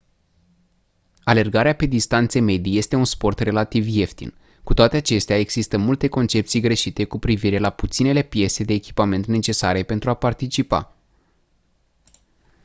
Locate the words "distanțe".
1.85-2.39